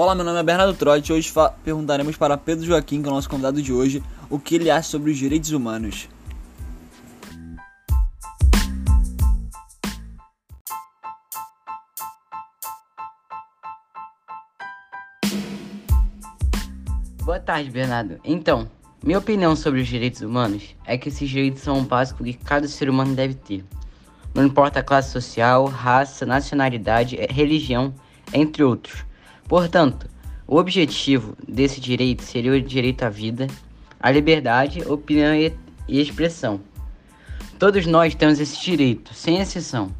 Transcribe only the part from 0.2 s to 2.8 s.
nome é Bernardo Trotti. Hoje perguntaremos para Pedro